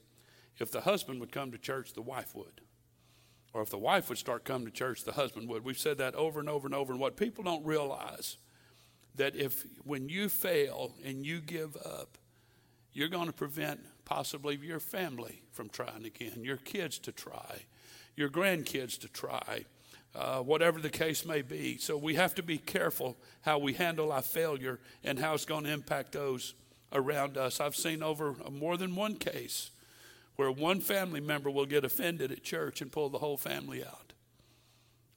[0.60, 2.62] if the husband would come to church, the wife would.
[3.54, 5.64] Or if the wife would start coming to church, the husband would.
[5.64, 6.92] We've said that over and over and over.
[6.92, 8.38] And what people don't realize
[9.16, 12.18] that if when you fail and you give up,
[12.94, 17.64] you're going to prevent possibly your family from trying again, your kids to try,
[18.16, 19.66] your grandkids to try,
[20.16, 21.78] uh, whatever the case may be.
[21.78, 25.64] So we have to be careful how we handle our failure and how it's going
[25.64, 26.54] to impact those
[26.92, 27.60] around us.
[27.60, 29.72] I've seen over more than one case
[30.36, 34.14] where one family member will get offended at church and pull the whole family out.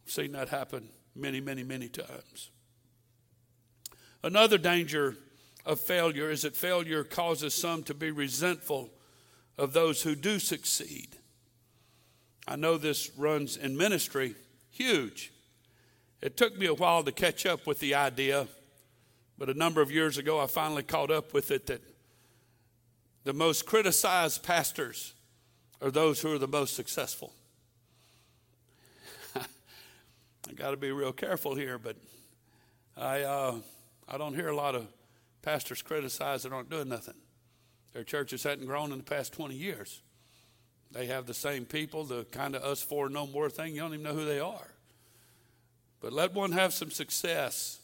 [0.05, 2.51] I've seen that happen many, many, many times.
[4.27, 5.15] Another danger
[5.65, 8.91] of failure is that failure causes some to be resentful
[9.57, 11.17] of those who do succeed.
[12.49, 14.35] I know this runs in ministry
[14.69, 15.33] huge.
[16.21, 18.49] It took me a while to catch up with the idea,
[19.39, 21.83] but a number of years ago I finally caught up with it that
[23.23, 25.15] the most criticized pastors
[25.81, 27.33] are those who are the most successful.
[29.37, 31.95] I got to be real careful here, but
[32.97, 33.59] I, uh,
[34.09, 34.87] I don't hear a lot of
[35.43, 37.15] pastors criticized that aren't doing nothing.
[37.93, 40.03] Their churches hadn't grown in the past 20 years.
[40.93, 43.75] They have the same people, the kind of us for no more thing.
[43.75, 44.71] You don't even know who they are.
[46.01, 47.81] But let one have some success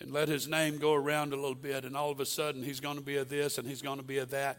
[0.00, 2.80] and let his name go around a little bit, and all of a sudden he's
[2.80, 4.58] going to be a this and he's going to be a that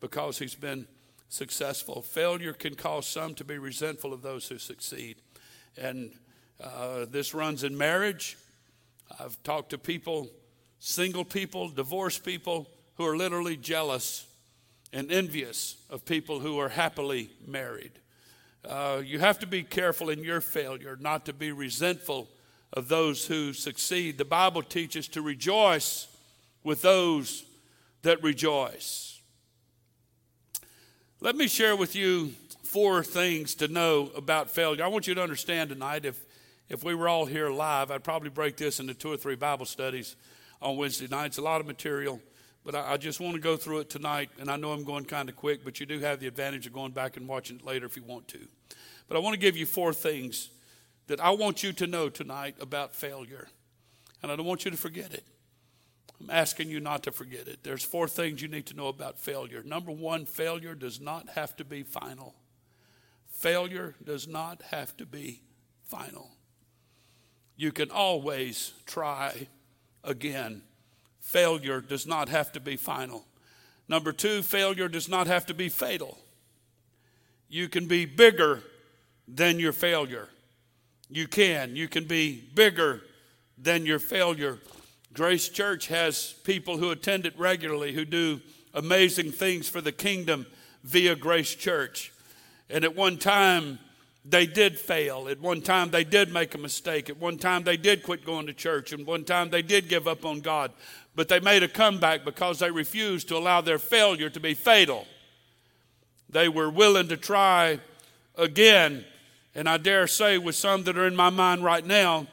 [0.00, 0.86] because he's been
[1.28, 2.02] successful.
[2.02, 5.16] Failure can cause some to be resentful of those who succeed.
[5.76, 6.12] And
[6.62, 8.36] uh, this runs in marriage.
[9.18, 10.28] I've talked to people,
[10.78, 14.26] single people, divorced people, who are literally jealous
[14.92, 17.92] and envious of people who are happily married.
[18.64, 22.28] Uh, you have to be careful in your failure not to be resentful
[22.72, 24.18] of those who succeed.
[24.18, 26.08] The Bible teaches to rejoice
[26.62, 27.44] with those
[28.02, 29.20] that rejoice.
[31.20, 34.84] Let me share with you four things to know about failure.
[34.84, 36.20] I want you to understand tonight if,
[36.70, 39.66] if we were all here live, I'd probably break this into two or three Bible
[39.66, 40.14] studies
[40.62, 41.36] on Wednesday nights.
[41.36, 42.20] A lot of material,
[42.64, 44.30] but I, I just want to go through it tonight.
[44.38, 46.72] And I know I'm going kind of quick, but you do have the advantage of
[46.72, 48.38] going back and watching it later if you want to.
[49.08, 50.50] But I want to give you four things
[51.08, 53.48] that I want you to know tonight about failure.
[54.22, 55.24] And I don't want you to forget it.
[56.20, 57.64] I'm asking you not to forget it.
[57.64, 59.64] There's four things you need to know about failure.
[59.64, 62.36] Number one, failure does not have to be final.
[63.26, 65.42] Failure does not have to be
[65.84, 66.30] final.
[67.60, 69.46] You can always try
[70.02, 70.62] again.
[71.20, 73.26] Failure does not have to be final.
[73.86, 76.16] Number two, failure does not have to be fatal.
[77.50, 78.62] You can be bigger
[79.28, 80.30] than your failure.
[81.10, 81.76] You can.
[81.76, 83.02] You can be bigger
[83.58, 84.58] than your failure.
[85.12, 88.40] Grace Church has people who attend it regularly who do
[88.72, 90.46] amazing things for the kingdom
[90.82, 92.10] via Grace Church.
[92.70, 93.80] And at one time,
[94.24, 95.28] they did fail.
[95.28, 97.08] At one time, they did make a mistake.
[97.08, 98.92] At one time, they did quit going to church.
[98.92, 100.72] And one time, they did give up on God.
[101.14, 105.06] But they made a comeback because they refused to allow their failure to be fatal.
[106.28, 107.80] They were willing to try
[108.36, 109.04] again
[109.54, 112.26] and I dare say, with some that are in my mind right now,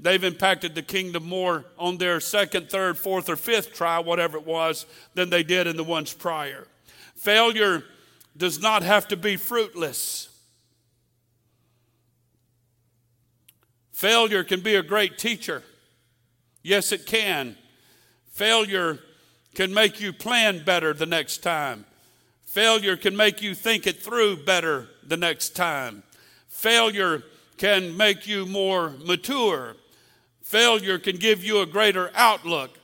[0.00, 4.46] they've impacted the kingdom more on their second, third, fourth, or fifth try, whatever it
[4.46, 6.66] was, than they did in the ones prior.
[7.14, 7.84] Failure
[8.36, 10.28] does not have to be fruitless.
[14.04, 15.62] Failure can be a great teacher.
[16.62, 17.56] Yes, it can.
[18.32, 18.98] Failure
[19.54, 21.86] can make you plan better the next time.
[22.44, 26.02] Failure can make you think it through better the next time.
[26.48, 27.22] Failure
[27.56, 29.74] can make you more mature.
[30.42, 32.78] Failure can give you a greater outlook.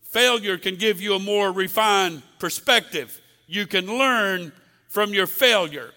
[0.00, 3.20] Failure can give you a more refined perspective.
[3.46, 4.50] You can learn
[4.88, 5.90] from your failure.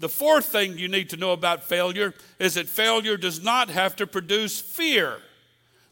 [0.00, 3.96] The fourth thing you need to know about failure is that failure does not have
[3.96, 5.18] to produce fear.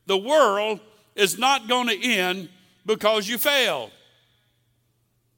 [0.06, 0.80] The world
[1.14, 2.48] is not going to end
[2.84, 3.90] because you failed.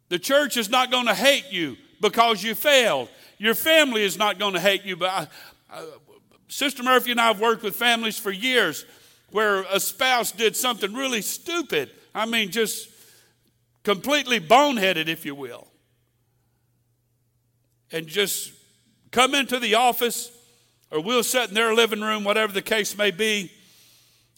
[0.09, 3.09] The church is not going to hate you because you failed.
[3.39, 5.29] Your family is not going to hate you, but I,
[5.71, 5.87] I,
[6.49, 8.85] Sister Murphy and I have worked with families for years
[9.31, 11.91] where a spouse did something really stupid.
[12.15, 12.89] I mean, just
[13.83, 15.67] completely boneheaded, if you will.
[17.95, 18.53] And just
[19.13, 20.33] come into the office,
[20.91, 23.53] or we'll sit in their living room, whatever the case may be,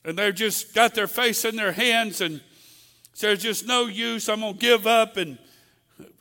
[0.05, 2.43] and they're just got their face in their hands and
[3.19, 4.29] there's just no use.
[4.29, 5.17] I'm going to give up.
[5.17, 5.39] And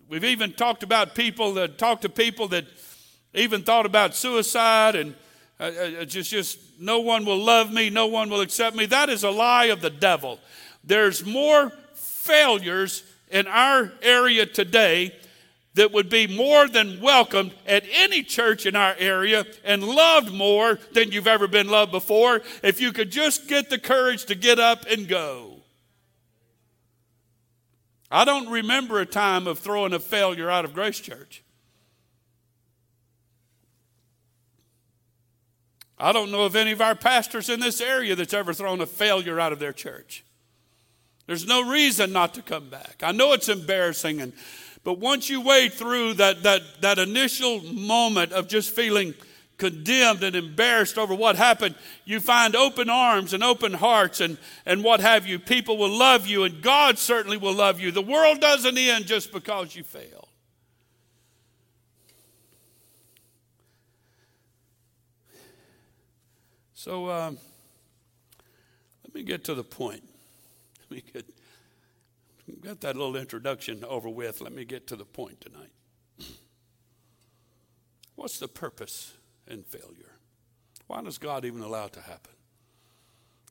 [0.07, 2.63] we've even talked about people that talked to people that
[3.33, 5.13] even thought about suicide and
[5.59, 8.85] uh, uh, just, just no one will love me, no one will accept me.
[8.85, 10.39] That is a lie of the devil.
[10.85, 15.11] There's more failures in our area today
[15.75, 20.79] that would be more than welcomed at any church in our area and loved more
[20.93, 24.57] than you've ever been loved before if you could just get the courage to get
[24.57, 25.57] up and go.
[28.09, 31.43] I don't remember a time of throwing a failure out of Grace Church.
[35.97, 38.85] I don't know of any of our pastors in this area that's ever thrown a
[38.85, 40.23] failure out of their church.
[41.25, 43.01] There's no reason not to come back.
[43.01, 44.33] I know it's embarrassing, and,
[44.85, 49.15] but once you wade through that, that, that initial moment of just feeling
[49.57, 51.73] condemned and embarrassed over what happened,
[52.05, 55.39] you find open arms and open hearts and, and what have you.
[55.39, 57.89] People will love you, and God certainly will love you.
[57.89, 60.27] The world doesn't end just because you fail.
[66.75, 67.39] So um,
[69.03, 70.03] let me get to the point.
[70.79, 71.34] Let me get
[72.65, 74.41] got that little introduction over with.
[74.41, 75.71] Let me get to the point tonight.
[78.15, 79.13] What's the purpose
[79.47, 80.11] in failure?
[80.87, 82.33] Why does God even allow it to happen?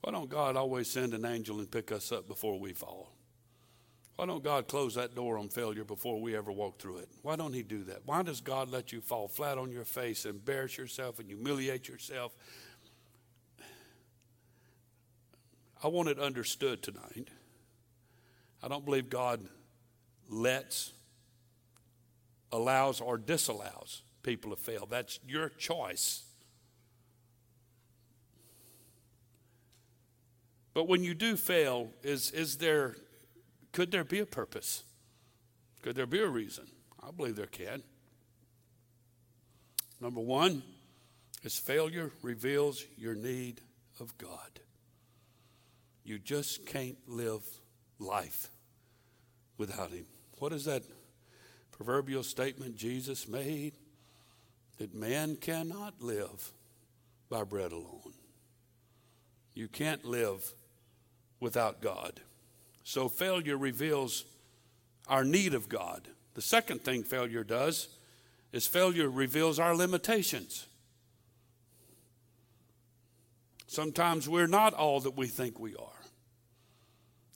[0.02, 3.12] Why don't God always send an angel and pick us up before we fall?
[4.16, 7.08] Why don't God close that door on failure before we ever walk through it?
[7.22, 8.02] Why don't He do that?
[8.04, 12.32] Why does God let you fall flat on your face, embarrass yourself, and humiliate yourself
[15.84, 17.28] I want it understood tonight.
[18.64, 19.46] I don't believe God
[20.30, 20.94] lets,
[22.50, 24.86] allows, or disallows people to fail.
[24.90, 26.24] That's your choice.
[30.72, 32.96] But when you do fail, is, is there,
[33.72, 34.82] could there be a purpose?
[35.82, 36.64] Could there be a reason?
[37.06, 37.82] I believe there can.
[40.00, 40.62] Number one
[41.42, 43.60] is failure reveals your need
[44.00, 44.58] of God.
[46.02, 47.42] You just can't live
[47.98, 48.48] life
[49.59, 50.07] without Him.
[50.38, 50.82] What is that
[51.72, 53.74] proverbial statement Jesus made?
[54.78, 56.52] That man cannot live
[57.28, 58.12] by bread alone.
[59.55, 60.52] You can't live
[61.38, 62.20] without God.
[62.82, 64.24] So failure reveals
[65.09, 66.09] our need of God.
[66.34, 67.88] The second thing failure does
[68.52, 70.66] is failure reveals our limitations.
[73.66, 76.03] Sometimes we're not all that we think we are.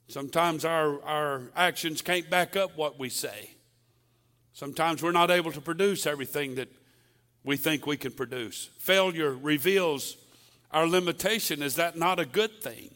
[0.08, 3.50] Sometimes our, our actions can't back up what we say.
[4.54, 6.68] Sometimes we're not able to produce everything that
[7.44, 8.70] we think we can produce.
[8.78, 10.16] Failure reveals
[10.70, 11.62] our limitation.
[11.62, 12.90] Is that not a good thing?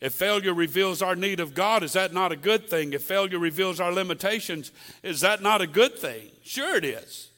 [0.00, 2.92] If failure reveals our need of God, is that not a good thing?
[2.92, 4.70] If failure reveals our limitations,
[5.02, 6.30] is that not a good thing?
[6.44, 7.30] Sure, it is.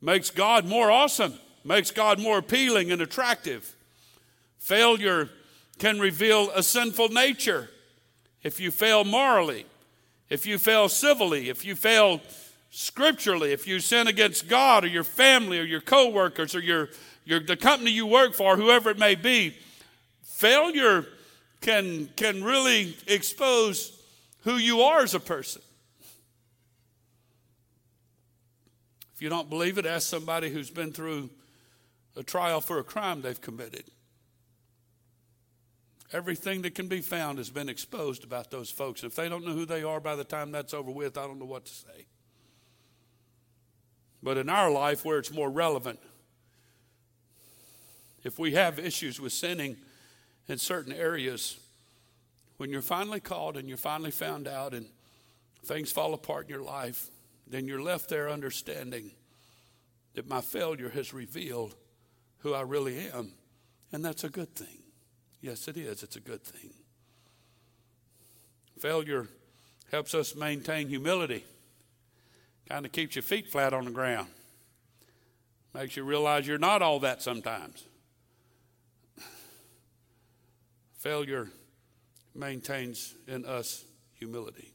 [0.00, 3.76] Makes God more awesome, makes God more appealing and attractive.
[4.58, 5.28] Failure
[5.82, 7.68] can reveal a sinful nature
[8.44, 9.66] if you fail morally,
[10.30, 12.20] if you fail civilly, if you fail
[12.70, 16.90] scripturally, if you sin against God or your family or your coworkers or your,
[17.24, 19.56] your the company you work for, whoever it may be,
[20.22, 21.04] failure
[21.60, 24.00] can can really expose
[24.44, 25.62] who you are as a person.
[29.16, 31.28] If you don't believe it, ask somebody who's been through
[32.14, 33.82] a trial for a crime they've committed.
[36.12, 39.02] Everything that can be found has been exposed about those folks.
[39.02, 41.38] If they don't know who they are by the time that's over with, I don't
[41.38, 42.06] know what to say.
[44.22, 45.98] But in our life, where it's more relevant,
[48.22, 49.76] if we have issues with sinning
[50.48, 51.58] in certain areas,
[52.58, 54.86] when you're finally called and you're finally found out and
[55.64, 57.08] things fall apart in your life,
[57.46, 59.10] then you're left there understanding
[60.14, 61.74] that my failure has revealed
[62.38, 63.32] who I really am.
[63.92, 64.82] And that's a good thing.
[65.42, 66.04] Yes, it is.
[66.04, 66.70] It's a good thing.
[68.78, 69.26] Failure
[69.90, 71.44] helps us maintain humility,
[72.68, 74.28] kind of keeps your feet flat on the ground,
[75.74, 77.84] makes you realize you're not all that sometimes.
[80.96, 81.48] Failure
[82.34, 83.84] maintains in us
[84.14, 84.72] humility.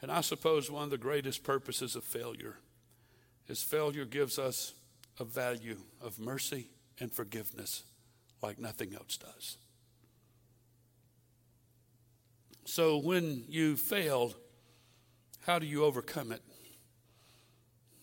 [0.00, 2.56] And I suppose one of the greatest purposes of failure
[3.48, 4.72] is failure gives us
[5.18, 7.82] a value of mercy and forgiveness
[8.42, 9.56] like nothing else does.
[12.64, 14.34] So when you fail,
[15.46, 16.42] how do you overcome it?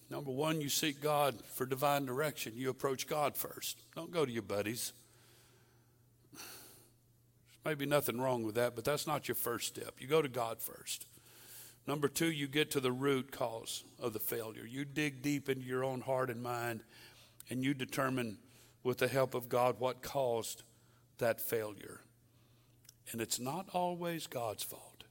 [0.10, 2.54] Number one, you seek God for divine direction.
[2.56, 3.80] You approach God first.
[3.96, 4.92] Don't go to your buddies.
[6.34, 6.44] There's
[7.64, 9.96] maybe nothing wrong with that, but that's not your first step.
[10.00, 11.06] You go to God first.
[11.86, 14.66] Number two, you get to the root cause of the failure.
[14.66, 16.84] You dig deep into your own heart and mind,
[17.50, 18.38] and you determine,
[18.84, 20.64] with the help of God, what caused
[21.18, 22.02] that failure.
[23.12, 25.04] And it's not always God's fault,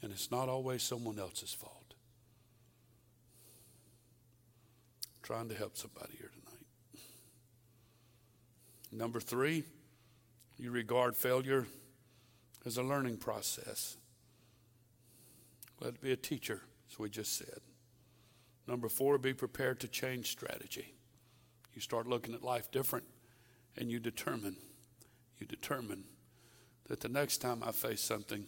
[0.00, 1.94] and it's not always someone else's fault.
[5.14, 6.66] I'm trying to help somebody here tonight.
[8.92, 9.64] Number three,
[10.56, 11.66] you regard failure
[12.64, 13.96] as a learning process.
[15.80, 17.60] Let it be a teacher, as we just said.
[18.66, 20.94] Number four, be prepared to change strategy.
[21.76, 23.04] You start looking at life different
[23.76, 24.56] and you determine,
[25.38, 26.04] you determine
[26.88, 28.46] that the next time I face something,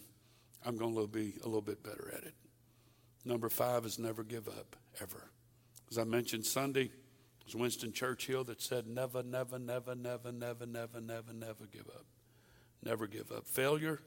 [0.65, 2.33] I'm going to be a little bit better at it.
[3.27, 5.31] Number five is never give up, ever.
[5.91, 10.65] As I mentioned Sunday, it was Winston Churchill that said, never, never, never, never, never,
[10.65, 12.07] never, never, never give up.
[12.83, 13.47] Never give up.
[13.47, 14.01] Failure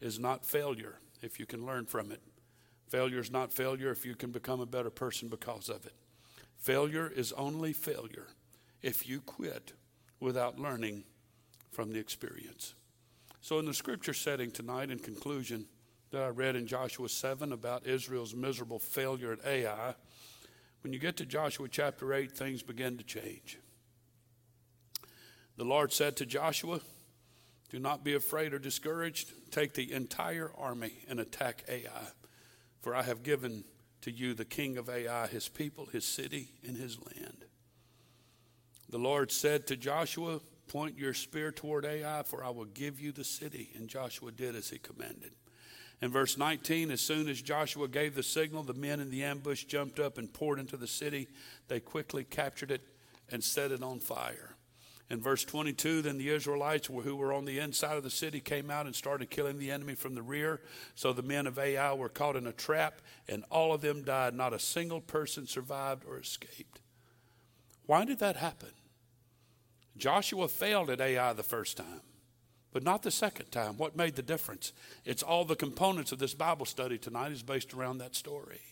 [0.00, 2.22] is not failure if you can learn from it.
[2.88, 5.94] Failure is not failure if you can become a better person because of it.
[6.62, 8.28] Failure is only failure
[8.82, 9.72] if you quit
[10.20, 11.02] without learning
[11.72, 12.74] from the experience.
[13.40, 15.66] So, in the scripture setting tonight, in conclusion,
[16.12, 19.96] that I read in Joshua 7 about Israel's miserable failure at Ai,
[20.82, 23.58] when you get to Joshua chapter 8, things begin to change.
[25.56, 26.80] The Lord said to Joshua,
[27.70, 29.32] Do not be afraid or discouraged.
[29.50, 32.06] Take the entire army and attack Ai.
[32.82, 33.64] For I have given
[34.02, 37.44] to you the king of Ai, his people, his city, and his land.
[38.88, 43.12] The Lord said to Joshua, Point your spear toward Ai, for I will give you
[43.12, 43.70] the city.
[43.74, 45.32] And Joshua did as he commanded.
[46.00, 49.64] In verse 19, as soon as Joshua gave the signal, the men in the ambush
[49.64, 51.28] jumped up and poured into the city.
[51.68, 52.82] They quickly captured it
[53.30, 54.56] and set it on fire.
[55.12, 58.70] In verse 22, then the Israelites who were on the inside of the city came
[58.70, 60.62] out and started killing the enemy from the rear.
[60.94, 64.34] So the men of Ai were caught in a trap, and all of them died.
[64.34, 66.80] Not a single person survived or escaped.
[67.84, 68.70] Why did that happen?
[69.98, 72.00] Joshua failed at Ai the first time,
[72.72, 73.76] but not the second time.
[73.76, 74.72] What made the difference?
[75.04, 78.62] It's all the components of this Bible study tonight is based around that story.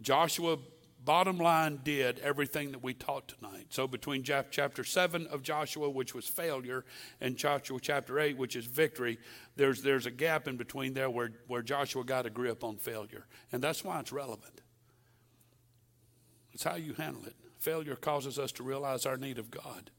[0.00, 0.58] Joshua
[1.04, 3.66] bottom line did everything that we taught tonight.
[3.70, 6.84] So between chapter 7 of Joshua, which was failure,
[7.20, 9.18] and Joshua chapter 8, which is victory,
[9.56, 13.26] there's, there's a gap in between there where, where Joshua got a grip on failure.
[13.50, 14.60] And that's why it's relevant.
[16.52, 17.34] It's how you handle it.
[17.58, 19.90] Failure causes us to realize our need of God.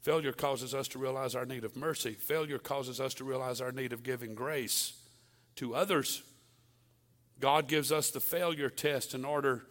[0.00, 2.12] Failure causes us to realize our need of mercy.
[2.12, 4.94] Failure causes us to realize our need of giving grace
[5.56, 6.22] to others.
[7.40, 9.64] God gives us the failure test in order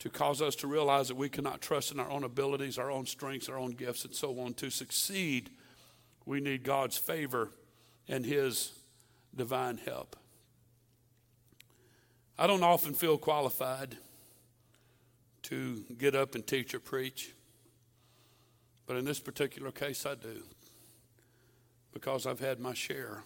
[0.00, 3.06] to cause us to realize that we cannot trust in our own abilities, our own
[3.06, 4.54] strengths, our own gifts, and so on.
[4.54, 5.50] To succeed,
[6.24, 7.50] we need God's favor
[8.08, 8.72] and His
[9.34, 10.16] divine help.
[12.38, 13.98] I don't often feel qualified
[15.42, 17.34] to get up and teach or preach,
[18.86, 20.42] but in this particular case, I do
[21.92, 23.24] because I've had my share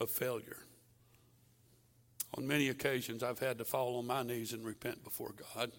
[0.00, 0.63] of failure.
[2.36, 5.72] On many occasions, I've had to fall on my knees and repent before God.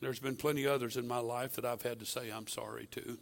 [0.00, 3.18] There's been plenty others in my life that I've had to say I'm sorry to.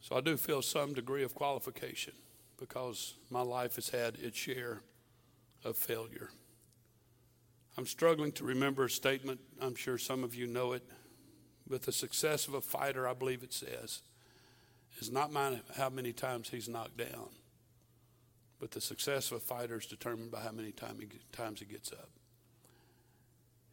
[0.00, 2.14] So I do feel some degree of qualification
[2.58, 4.82] because my life has had its share
[5.64, 6.30] of failure.
[7.76, 9.40] I'm struggling to remember a statement.
[9.60, 10.84] I'm sure some of you know it.
[11.66, 14.02] But the success of a fighter, I believe it says,
[14.98, 15.30] is not
[15.76, 17.28] how many times he's knocked down,
[18.60, 21.64] but the success of a fighter is determined by how many time he, times he
[21.64, 22.10] gets up.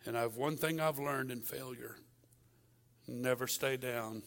[0.05, 1.97] And I've one thing I've learned in failure
[3.07, 4.23] never stay down,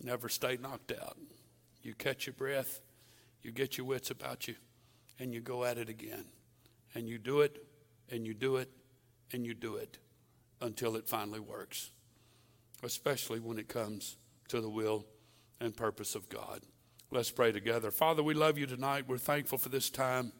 [0.00, 1.16] never stay knocked out.
[1.82, 2.80] You catch your breath,
[3.42, 4.54] you get your wits about you,
[5.18, 6.24] and you go at it again.
[6.94, 7.64] And you do it,
[8.10, 8.70] and you do it,
[9.32, 9.98] and you do it
[10.60, 11.90] until it finally works,
[12.82, 14.16] especially when it comes
[14.48, 15.06] to the will
[15.60, 16.62] and purpose of God.
[17.12, 17.90] Let's pray together.
[17.90, 19.08] Father, we love you tonight.
[19.08, 20.30] We're thankful for this time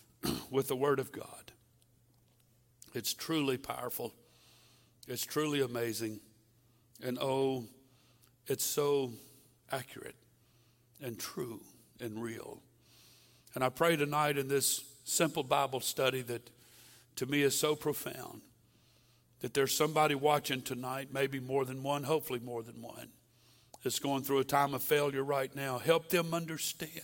[0.50, 1.52] with the Word of God.
[2.94, 4.12] It's truly powerful,
[5.06, 6.18] it's truly amazing,
[7.00, 7.66] and oh,
[8.48, 9.12] it's so
[9.70, 10.16] accurate
[11.00, 11.60] and true
[12.00, 12.60] and real.
[13.54, 16.50] And I pray tonight in this simple Bible study that
[17.16, 18.40] to me is so profound
[19.42, 23.10] that there's somebody watching tonight, maybe more than one, hopefully more than one
[23.82, 27.00] that's going through a time of failure right now, help them understand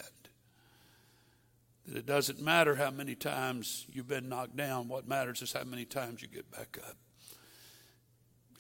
[1.87, 4.89] that it doesn't matter how many times you've been knocked down.
[4.89, 6.97] What matters is how many times you get back up.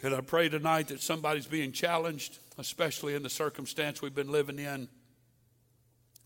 [0.03, 4.59] And I pray tonight that somebody's being challenged, especially in the circumstance we've been living
[4.59, 4.89] in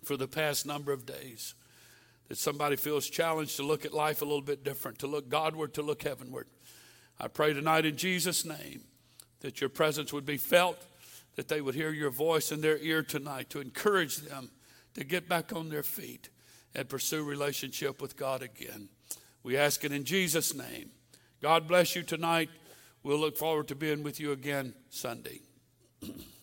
[0.05, 1.55] for the past number of days.
[2.29, 5.75] that somebody feels challenged to look at life a little bit different, to look Godward,
[5.75, 6.49] to look heavenward.
[7.19, 8.83] I pray tonight in Jesus' name
[9.41, 10.83] that your presence would be felt,
[11.37, 14.51] that they would hear your voice in their ear tonight to encourage them
[14.95, 16.31] to get back on their feet
[16.75, 18.89] and pursue relationship with God again.
[19.43, 20.91] We ask it in Jesus' name.
[21.41, 22.51] God bless you tonight.
[23.03, 25.41] We'll look forward to being with you again Sunday.